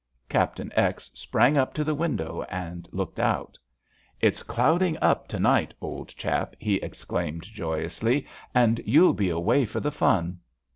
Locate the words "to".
1.75-1.83, 5.27-5.37